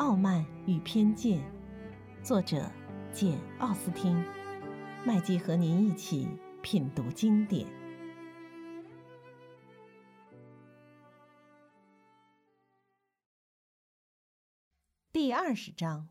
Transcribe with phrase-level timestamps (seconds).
[0.00, 1.38] 傲慢与偏见》，
[2.24, 2.72] 作者
[3.12, 4.16] 简·奥斯汀。
[5.04, 6.26] 麦基和您一起
[6.62, 7.68] 品读经典。
[15.12, 16.08] 第二十章，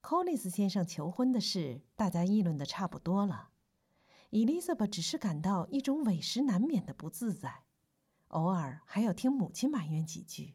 [0.00, 3.50] 寇利斯先生求婚的事，大家议论的差不多了。
[4.30, 7.62] 伊丽莎白只是感到一种委实难免的不自在，
[8.26, 10.54] 偶尔还要听母亲埋怨几句。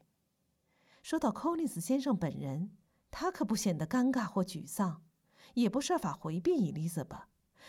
[1.03, 2.71] 说到寇利斯先生本人，
[3.11, 5.03] 他可不显得尴尬或沮丧，
[5.53, 7.27] 也不设法回避伊丽莎白，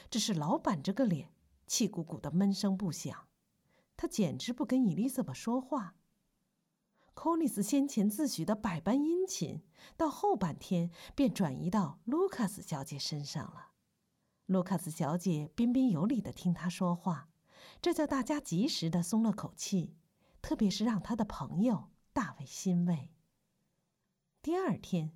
[0.08, 1.32] 只是老板着个脸，
[1.66, 3.26] 气鼓鼓的闷声不响。
[3.96, 5.96] 他简直不跟伊丽莎白说话。
[7.14, 9.64] 寇利斯先前自诩的百般殷勤，
[9.96, 13.72] 到后半天便转移到卢卡斯小姐身上了。
[14.46, 17.28] 卢卡斯小姐彬彬有礼地听他说话，
[17.82, 19.96] 这叫大家及时地松了口气，
[20.40, 23.10] 特别是让他的朋友大为欣慰。
[24.44, 25.10] 第二天，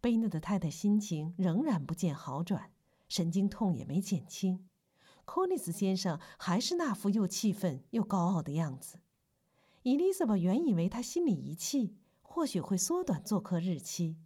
[0.00, 2.72] 贝内的太太心情仍然不见好转，
[3.08, 4.68] 神经痛也没减轻。
[5.24, 8.98] 柯尼斯先生还是那副又气愤又高傲的样子。
[9.84, 14.16] 伊丽莎白原以为他心里一气，或许会缩短做客日期，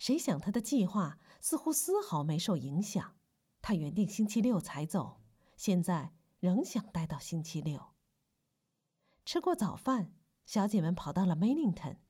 [0.00, 3.14] 谁想他的计划似乎丝毫没受影响。
[3.60, 5.20] 他原定星期六才走，
[5.56, 7.80] 现在仍想待到星期六。
[9.24, 10.12] 吃过早饭，
[10.44, 12.00] 小姐们跑到了梅林顿，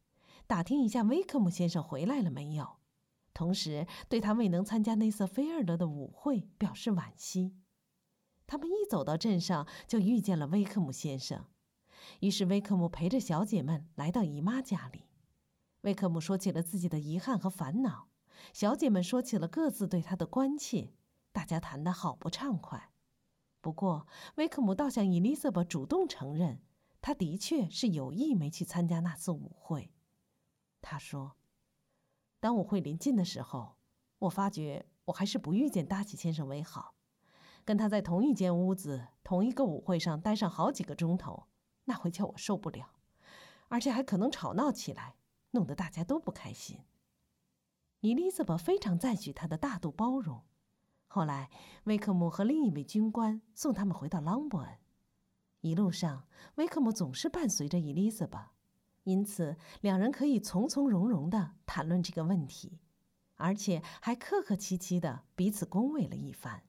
[0.52, 2.76] 打听一下威克姆先生回来了没有，
[3.32, 7.56] 同时对他未能参加内瑟菲尔德的舞会表示惋惜。
[8.46, 11.46] 他们一走到镇上，就遇见了威克姆先生，
[12.20, 15.06] 于是威克姆陪着小姐们来到姨妈家里。
[15.80, 18.08] 威克姆说起了自己的遗憾和烦恼，
[18.52, 20.92] 小姐们说起了各自对他的关切。
[21.32, 22.90] 大家谈得好不畅快，
[23.62, 26.60] 不过威克姆倒向伊丽莎白主动承认，
[27.00, 29.94] 他的确是有意没去参加那次舞会。
[30.82, 31.36] 他说
[32.38, 33.76] ：“当舞会临近的时候，
[34.18, 36.94] 我发觉我还是不遇见达奇先生为好。
[37.64, 41.46] 跟他在同一间屋子、同一个舞会上待上好几个钟头，
[41.84, 42.90] 那会叫我受不了，
[43.68, 45.14] 而且还可能吵闹起来，
[45.52, 46.80] 弄得大家都不开心。”
[48.00, 50.42] 伊丽莎白非常赞许他的大度包容。
[51.06, 51.48] 后来，
[51.84, 54.78] 威克姆和另一位军官送他们回到朗伯恩。
[55.60, 56.26] 一路上，
[56.56, 58.50] 威克姆总是伴随着伊丽莎白，
[59.04, 62.78] 因此两人可以从从容容地谈论这个问题，
[63.36, 66.62] 而且还客客气气地彼此恭维了一番。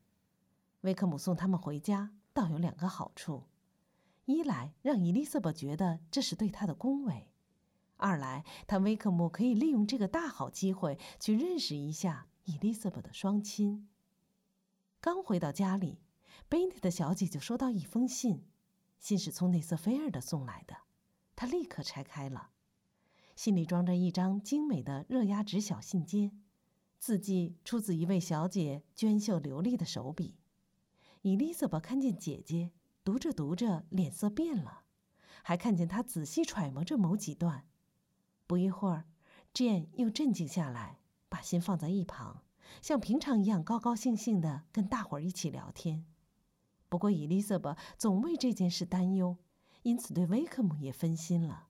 [0.82, 3.44] 威克姆送他们回家，倒有两个好处：
[4.26, 7.30] 一来让伊丽莎白觉得这是对她的恭维；
[7.98, 13.88] 二来他威克姆可以利用这个大好机会去认识一下伊丽莎白的双亲。
[15.00, 16.00] 刚回到家里，
[16.50, 18.46] 贝内的小姐就收到一封信，
[19.00, 20.76] 信是从内瑟菲尔德送来的。
[21.36, 22.50] 他立刻拆开了，
[23.36, 26.32] 信里装着一张精美的热压纸小信笺，
[27.00, 30.38] 字迹出自一位小姐娟秀流利的手笔。
[31.22, 32.72] 伊丽莎白看见姐姐
[33.04, 34.84] 读着读着脸色变了，
[35.42, 37.66] 还看见她仔细揣摩着某几段。
[38.46, 39.06] 不一会儿
[39.54, 42.44] ，Jane 又镇静下来，把信放在一旁。
[42.82, 46.06] 像平常一样高高兴兴地跟大伙儿一起聊天，
[46.90, 49.38] 不过伊丽莎白总为这件事担忧，
[49.84, 51.68] 因此对威克姆也分心了。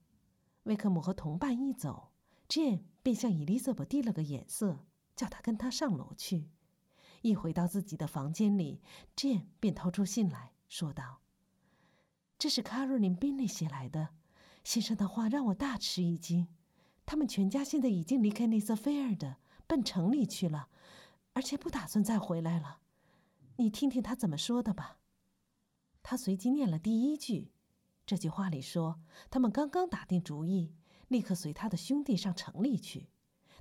[0.64, 2.12] 威克姆和同伴一走
[2.48, 6.50] ，Jane 便向伊丽莎白递了个眼色，叫她跟他上楼去。
[7.22, 8.80] 一回到自己的房间里
[9.14, 11.20] ，Jane 便掏出信来说道
[12.38, 14.10] ：“这是卡罗琳·宾利写来的，
[14.64, 16.48] 先生的话让我大吃一惊。
[17.06, 19.36] 他们全家现在已经离开内瑟菲尔德，
[19.66, 20.70] 奔城里去了。”
[21.36, 22.78] 而且不打算再回来了，
[23.56, 25.00] 你听听他怎么说的吧。
[26.00, 27.50] 他随即念了第一句，
[28.06, 29.00] 这句话里说
[29.30, 30.74] 他们刚刚打定主意，
[31.08, 33.08] 立刻随他的兄弟上城里去，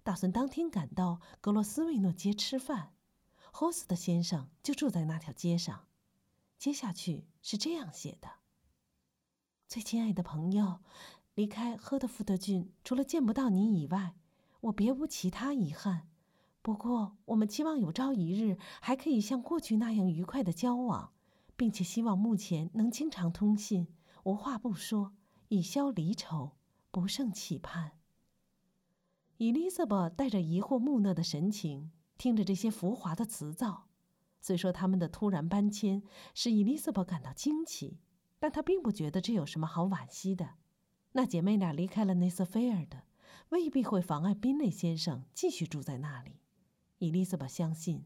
[0.03, 2.93] 打算当天赶到格罗斯维诺街吃饭。
[3.51, 5.87] 霍斯的先生就住在那条街上。
[6.57, 8.29] 接下去是这样写的：
[9.67, 10.79] 最亲爱的朋友，
[11.35, 14.15] 离开赫德福德郡，除了见不到你以外，
[14.61, 16.07] 我别无其他遗憾。
[16.61, 21.11] 不过，我们期望有朝一日还可以像过去那样愉快的交往，
[21.55, 23.87] 并且希望目前能经常通信，
[24.23, 25.13] 无话不说，
[25.49, 26.51] 以消离愁，
[26.91, 27.91] 不胜期盼。
[29.37, 33.89] 伊丽莎白带着疑惑木讷的神情听着这些浮华的词藻。
[34.39, 36.03] 虽说他们的突然搬迁
[36.33, 37.99] 使伊丽莎白感到惊奇，
[38.39, 40.55] 但她并不觉得这有什么好惋惜的。
[41.13, 43.03] 那姐妹俩离开了内瑟菲尔的，
[43.49, 46.39] 未必会妨碍宾内先生继续住在那里。
[46.99, 48.05] 伊丽莎白相信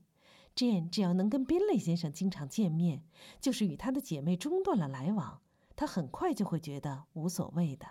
[0.55, 3.03] ，Jane 只要能跟宾雷先生经常见面，
[3.39, 5.41] 就是与她的姐妹中断了来往，
[5.77, 7.87] 他很快就会觉得无所谓的。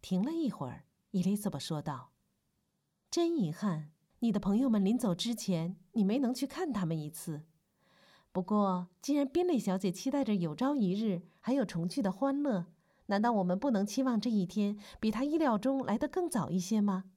[0.00, 2.12] 停了一会儿伊丽莎白说道。
[3.10, 3.90] “真遗憾，
[4.20, 7.42] 你的朋友们临走之前，你没能去看他们一次。
[8.32, 12.66] 不过，既然宾蕾小姐期待着有朝一日还有重聚的欢乐，
[13.06, 17.10] 难道我们不能期望这一天比她意料中来得更早一些吗？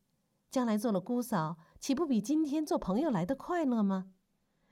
[0.52, 4.12] 将来做了姑嫂，岂不比今天做朋友来的快乐吗？”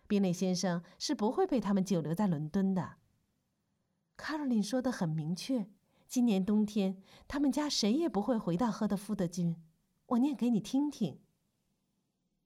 [0.08, 2.98] 宾蕾先生是不会被他们久留在伦敦的。
[4.22, 5.68] 卡罗琳说的很明确，
[6.08, 9.56] 今年冬天他们家谁也不会回到赫德福德郡。
[10.10, 11.20] 我念给你听听。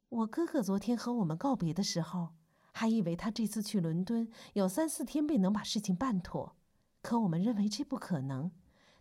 [0.08, 2.30] 我哥哥昨天和我们告别的时候，
[2.72, 6.56] 还以为他这次去伦敦有三四天便能把事情办妥，
[7.02, 8.50] 可我们认为这不可能。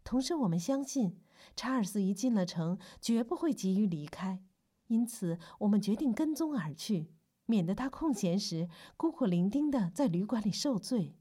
[0.03, 1.21] 同时，我们相信
[1.55, 4.43] 查尔斯一进了城，绝不会急于离开，
[4.89, 7.13] 因此我们决定跟踪而去。
[7.47, 11.15] 免得他空闲时孤苦伶仃的在旅馆里受罪。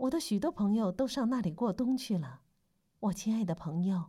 [0.00, 2.40] 我的许多朋友都上那里过冬去了。
[3.00, 4.06] 我亲爱的朋友，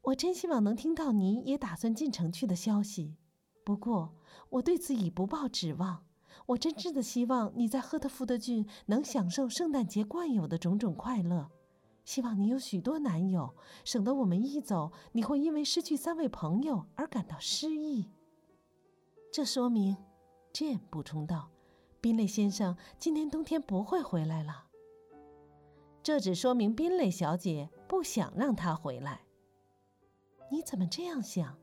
[0.00, 3.16] 我真希望能听到你也打算进城去的消息。
[3.62, 4.14] 不过
[4.48, 6.04] 我对此已不抱指望。
[6.46, 11.50] 我真挚的希望你在赫特福德郡能享受圣诞节惯有的种种快乐。
[12.06, 13.54] 希望你有许多男友，
[13.84, 18.08] 省得我们一走，你会因为失去三位朋友而感到失意。
[19.30, 19.94] 这说明。
[20.54, 21.50] Jane 补充道
[22.00, 24.68] ：“宾蕾先生今年冬天不会回来了。
[26.04, 29.22] 这只说明宾蕾小姐不想让他回来。
[30.50, 31.56] 你怎么这样想？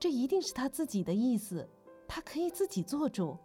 [0.00, 1.70] 这一定是他自己的意思，
[2.08, 3.38] 他可以自己做主。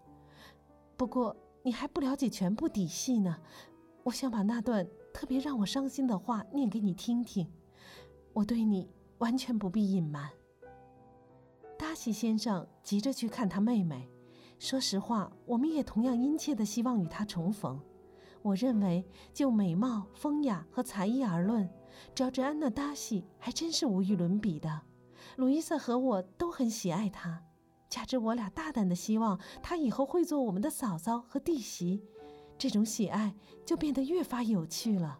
[0.97, 3.37] 不过你还不了解全部底细呢。
[4.01, 4.83] 我想把那段
[5.13, 7.47] 特别让我伤心的话念给你听听。
[8.33, 8.89] 我对你
[9.19, 10.27] 完全不必隐瞒。”
[11.77, 14.09] 达西先生急着去看他妹妹。
[14.57, 17.79] 说实话，我们也同样殷切地希望与他重逢。
[18.41, 21.69] 我认为，就美貌、风雅和才艺而论，
[22.15, 24.81] 乔治安娜·达西还真是无与伦比的。
[25.35, 27.43] 路易斯和我都很喜爱她，
[27.89, 32.03] 加之我俩大胆地希望她以后会做我们的嫂嫂和弟媳，
[32.57, 33.35] 这种喜爱
[33.65, 35.19] 就变得越发有趣了。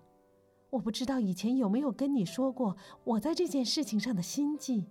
[0.72, 4.88] 我不知道以前有没有跟你说过我在这件事情上的心计，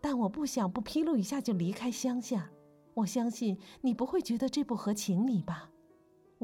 [0.00, 2.50] 但我不想不披露一下就离开乡下。
[2.94, 5.70] 我相信你不会觉得这不合情理吧？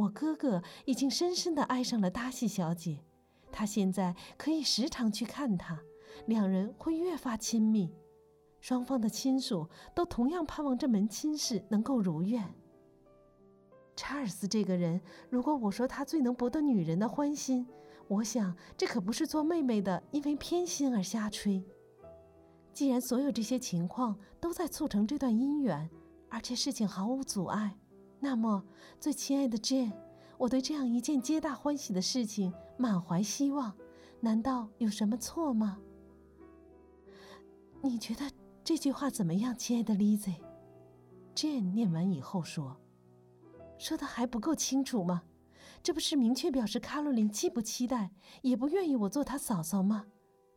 [0.01, 3.01] 我哥哥已经深深地爱上了达西小姐，
[3.53, 5.81] 他现在可以时常去看她，
[6.27, 7.93] 两人会越发亲密。
[8.61, 12.55] 双方的亲属都同样盼望这门亲事能够如愿。
[13.97, 17.67] 查尔斯这个人，如果我说他最能博得女人的欢心，
[18.09, 21.63] 我想这可不是做妹妹的因为偏心而瞎吹。
[22.73, 25.91] 既然所有这些情况都在促成这段姻缘。
[26.33, 27.77] 而且事情毫无阻碍，
[28.21, 28.63] 那么，
[29.01, 29.93] 最亲爱的 Jane，
[30.37, 33.75] 我对这样一件皆大欢喜的事情满怀希望，
[34.21, 35.79] 难道有什么错吗？
[37.83, 38.31] 你觉得
[38.63, 42.77] 这句话怎么样，亲爱的 Lizzie？Jane 念完以后说
[43.79, 45.23] ：“说的还不够清楚吗？
[45.83, 48.11] 这不是明确表示卡洛琳既不期待，
[48.43, 50.05] 也不愿意我做她嫂嫂吗？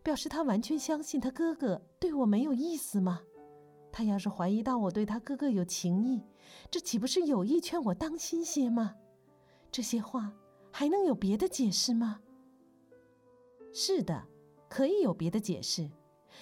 [0.03, 3.21] 表示她完全相信她哥哥对我没有意思吗？”
[3.93, 6.23] 他要是怀疑到我对他哥哥有情意，
[6.71, 8.95] 这岂不是有意劝我当心些吗？
[9.71, 10.33] 这些话
[10.71, 12.19] 还能有别的解释吗？
[13.71, 14.27] 是的，
[14.67, 15.91] 可以有别的解释，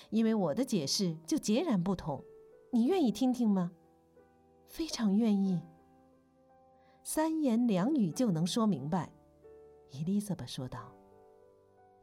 [0.09, 2.23] 因为我的解释就截然不同。
[2.71, 3.73] 你愿意听听吗？
[4.65, 5.61] 非常愿意。
[7.03, 9.11] 三言两语就能说明白，
[9.89, 10.95] 伊丽莎白说道。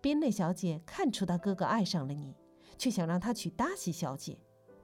[0.02, 2.34] 宾蕾小姐看出她哥哥爱上了你，
[2.76, 4.38] 却想让他娶达西小姐。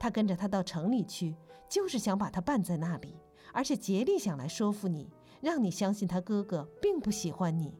[0.04, 1.34] 他跟着他到城里去，
[1.66, 3.16] 就是想把他办在那里，
[3.54, 7.74] 而且竭力想来说服你，让你相信他哥哥并不喜欢你。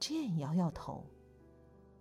[0.00, 1.04] Jane 摇摇头，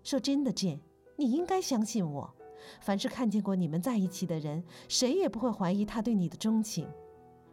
[0.04, 0.80] 说：“真的，Jane，
[1.18, 2.34] 你应该相信我。
[2.80, 6.88] 凡是看见过你们在一起的人，谁也不会怀疑他对你的钟情。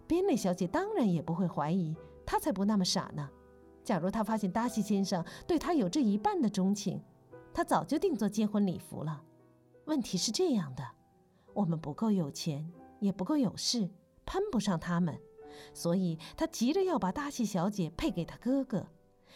[0.06, 3.28] 宾蕾小姐当然也不会怀疑，她才不那么傻呢。
[3.82, 7.02] 假如她发现达西先生对她有这一半的钟情，
[7.52, 9.20] 她早就定做结婚礼服了。
[9.86, 10.84] 问题是这样的。”
[11.54, 13.90] 我们不够有钱，也不够有势，
[14.24, 15.20] 攀不上他们，
[15.74, 18.86] 所以他急着要把大戏小姐配给他哥哥，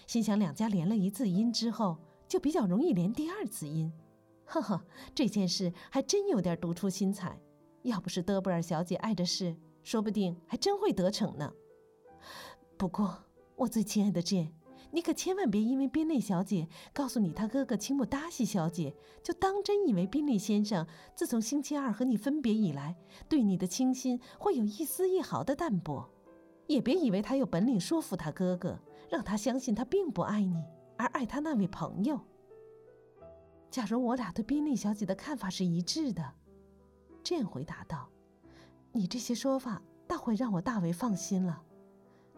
[0.06, 3.90] 心想两家连了一次姻之后，就比较容易连第二次姻。
[4.44, 7.40] 呵呵，这件事还真有点独出心裁。
[7.82, 11.52] 要不是德布尔小姐碍着事，说不定还真会得逞呢。
[12.76, 13.24] 不过，
[13.56, 14.52] 我最亲爱的 Jane。
[14.94, 20.86] 你可千万别因为宾利小姐告诉你她哥哥倾慕达西小姐，就当真以为宾利先生
[21.16, 22.94] 自从星期二和你分别以来，
[23.28, 26.08] 对你的倾心会有一丝一毫的淡薄。
[26.68, 28.78] 也别以为他有本领说服他哥哥，
[29.10, 30.62] 让他相信他并不爱你，
[30.96, 32.20] 而爱他那位朋友。
[33.72, 36.24] 假如我俩对宾利小姐的看法是一致的，
[37.24, 38.08] 这样回答道
[38.94, 41.60] ：“你这些说法倒会让我大为放心了，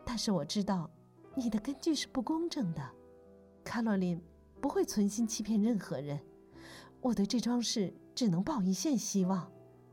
[0.07, 0.91] 但是我知道
[1.37, 2.83] 你的根据是不公正的。
[3.63, 4.21] 卡洛琳
[4.61, 6.19] 不会存心欺骗任何人。
[7.01, 9.53] 我对这桩事只能抱一线希望，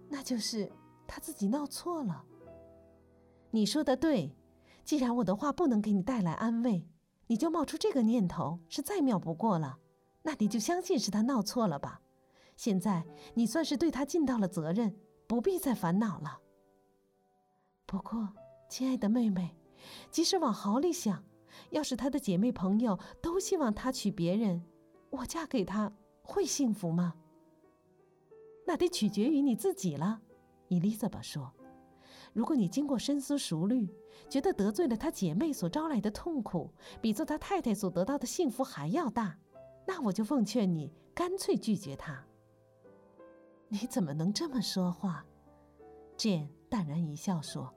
[0.09, 0.71] 那就是
[1.05, 2.23] 他自己闹错了。
[3.51, 4.35] 你说的对，
[4.83, 6.87] 既然我的话不能给你带来安慰，
[7.27, 9.77] 你就冒出这个念头是再妙不过了。
[10.23, 11.99] 那你就相信是他闹错了吧。”
[12.55, 14.95] 现在你算是对他尽到了责任，
[15.27, 16.39] 不必再烦恼了。
[17.85, 18.29] 不过，
[18.69, 19.55] 亲爱的妹妹，
[20.11, 21.23] 即使往好里想，
[21.73, 24.63] 要是她的姐妹朋友都希望她娶别人，
[25.09, 27.15] 我嫁给他会幸福吗？
[28.65, 30.21] 那得取决于你自己了。
[30.69, 31.51] 伊丽莎白说
[32.31, 33.89] ：“如果你经过深思熟虑，
[34.29, 36.69] 觉得得罪了她姐妹所招来的痛苦，
[37.01, 39.37] 比做她太太所得到的幸福还要大，
[39.85, 42.23] 那我就奉劝你干脆拒绝她。”
[43.67, 45.25] 你怎么能这么说话
[46.17, 47.73] ？Jane 淡然一笑说：“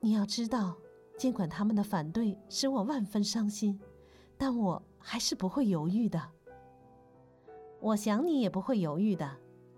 [0.00, 0.76] 你要知道，
[1.20, 3.78] 尽管他们的反对使我万分伤心，
[4.38, 6.30] 但我还是不会犹豫的。
[7.78, 9.30] 我想你也不会犹豫的。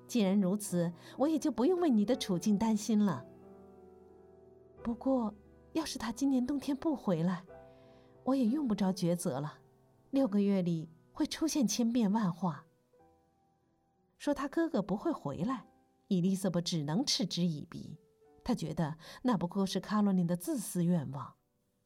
[0.07, 3.27] 既然如此，我也就不用为你的处境担心了。
[4.85, 5.35] 不过，
[5.73, 7.43] 要是他今年冬天不回来，
[8.23, 9.59] 我也用不着抉择了。
[10.11, 12.65] 六个月里会出现千变万化。”
[14.17, 15.67] 说他哥哥不会回来，
[16.07, 17.99] 伊丽莎白只能嗤之以鼻。
[18.45, 21.35] 他觉得那不过是卡罗琳的自私愿望。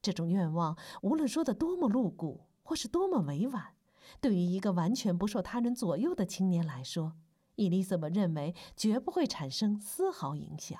[0.02, 3.74] 这种愿望，无论说的多么露骨，或是多么委婉，
[4.20, 7.16] 对于一个完全不受他人左右的青年来说，
[7.56, 10.78] 伊丽莎白认为绝不会产生丝毫影响。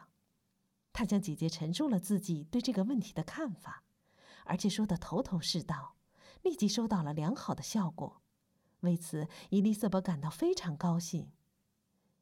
[0.93, 3.85] 她向姐姐陈述了自己对这个问题的看法，
[4.45, 5.97] 而且说得头头是道，
[6.43, 8.23] 立即收到了良好的效果。
[8.81, 11.33] 为此，伊丽莎白感到非常高兴。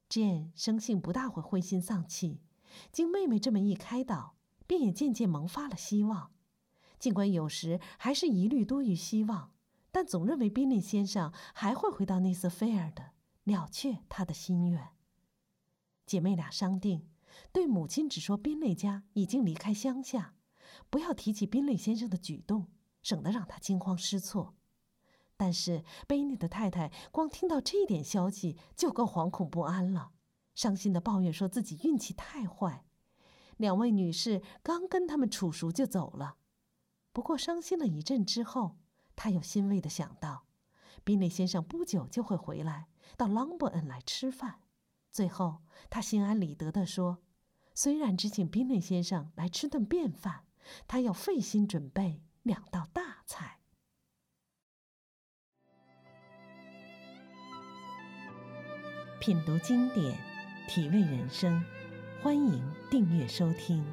[0.09, 2.41] Jane 生性不大会灰心丧气，
[2.93, 6.33] 经妹妹这么一开导，便也渐渐萌发了希望。
[6.99, 9.53] 尽管有时还是疑虑多于希望，
[9.93, 13.13] 但总认为宾利先生还会回到内瑟菲尔的，
[13.45, 14.89] 了却他的心愿。
[16.07, 17.09] 姐妹俩商定，
[17.53, 20.35] 对母亲只说宾利家已经离开乡下，
[20.89, 22.69] 不要提起宾利先生的举动，
[23.03, 24.55] 省得让他惊慌失措。
[25.37, 30.13] 但是贝尼的太太光听到这一点消息就够惶恐不安了，
[30.55, 32.85] 伤心的抱怨说自己运气太坏。
[33.57, 36.37] 两位女士刚跟他们处熟就走了，
[37.13, 38.77] 不过伤心了一阵之后，
[39.15, 40.47] 她又欣慰的想到，
[41.05, 44.63] 宾利先生不久就会回来到朗伯恩来吃饭。
[45.13, 47.19] 最后，她心安理得的说
[47.73, 50.45] ：“虽然只请宾利先生来吃顿便饭，
[50.89, 53.61] 他要费心准备两道大菜。”
[59.21, 60.19] 品读经典，
[60.67, 61.63] 体味人生，
[62.23, 63.85] 欢迎订阅收听。